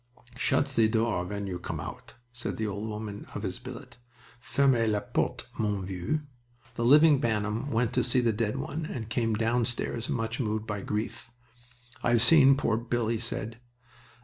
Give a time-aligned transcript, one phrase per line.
[0.35, 3.97] "Shut ze door ven you come out," said the old woman of his billet.
[4.39, 6.21] "Fermez la porte, mon vieux."
[6.73, 10.81] The living Bantam went to see the dead one, and came downstairs much moved by
[10.81, 11.29] grief.
[12.01, 13.59] "I've seed poor Bill," he said.